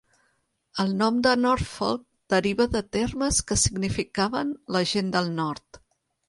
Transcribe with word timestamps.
El 0.83 0.93
nom 1.01 1.17
de 1.27 1.33
"Norfolk" 1.41 2.01
deriva 2.35 2.67
de 2.77 2.81
termes 2.97 3.43
que 3.51 3.59
significaven 3.65 4.57
"la 4.79 4.83
gent 4.95 5.13
del 5.19 5.31
nord". 5.43 5.81